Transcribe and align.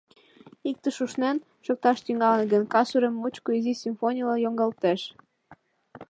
Иктыш 0.69 0.97
ушнен, 1.05 1.37
шокташ 1.65 1.97
тӱҥалыт 2.05 2.47
гын, 2.53 2.63
кас 2.73 2.89
урем 2.95 3.15
мучко 3.21 3.49
изи 3.57 3.73
симфонийла 3.81 4.35
йоҥгалтеш. 4.39 5.01